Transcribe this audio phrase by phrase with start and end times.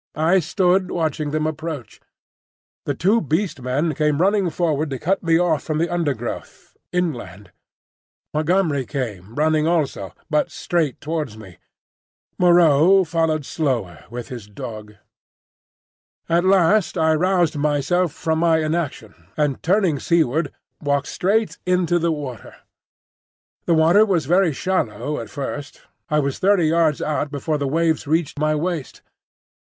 [0.15, 2.01] I stood watching them approach.
[2.85, 7.51] The two Beast Men came running forward to cut me off from the undergrowth, inland.
[8.33, 11.59] Montgomery came, running also, but straight towards me.
[12.39, 14.95] Moreau followed slower with the dog.
[16.27, 22.11] At last I roused myself from my inaction, and turning seaward walked straight into the
[22.11, 22.55] water.
[23.65, 25.83] The water was very shallow at first.
[26.09, 29.03] I was thirty yards out before the waves reached to my waist.